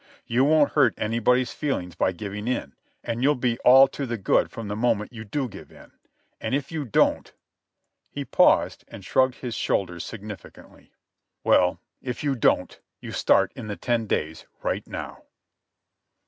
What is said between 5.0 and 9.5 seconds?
you do give in. And if you don't—" He paused and shrugged